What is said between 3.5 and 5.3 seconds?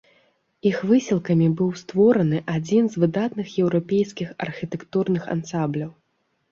еўрапейскіх архітэктурных